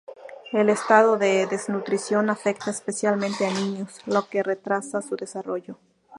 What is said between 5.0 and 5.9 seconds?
su desarrollo.